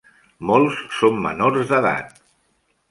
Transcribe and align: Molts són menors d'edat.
Molts 0.51 0.79
són 1.01 1.21
menors 1.27 1.71
d'edat. 1.73 2.21